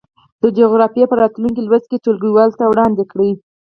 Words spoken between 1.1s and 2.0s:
راتلونکي لوست